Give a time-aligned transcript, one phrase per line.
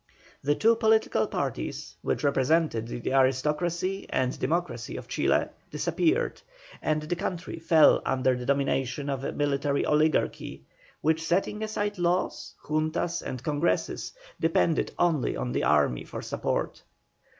[0.41, 6.41] The two political parties, which represented the aristocracy and democracy of Chile, disappeared,
[6.81, 10.63] and the country fell under the domination of a military oligarchy,
[11.01, 16.81] which setting aside laws, juntas, and congresses, depended only on the army for support.